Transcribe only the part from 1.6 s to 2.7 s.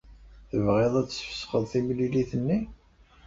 timlilit-nni?